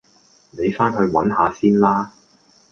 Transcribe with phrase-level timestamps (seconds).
[0.49, 2.11] 你返去搵下先啦